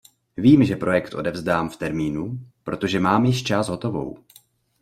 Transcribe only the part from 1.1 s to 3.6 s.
odevzdám v termínu, protože mám již